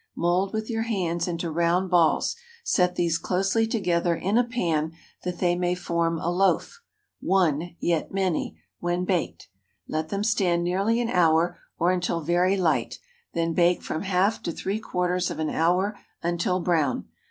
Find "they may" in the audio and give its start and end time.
5.37-5.75